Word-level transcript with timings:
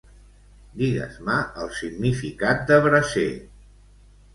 Digues-me 0.79 1.37
el 1.67 1.71
significat 1.83 2.67
de 2.73 2.83
braser. 2.91 3.31